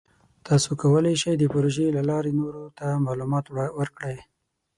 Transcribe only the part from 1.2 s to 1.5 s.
شئ د